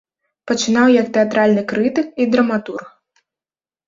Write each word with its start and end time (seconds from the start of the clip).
Пачынаў 0.51 0.87
як 1.01 1.11
тэатральны 1.17 1.63
крытык 1.71 2.07
і 2.25 2.27
драматург. 2.37 2.89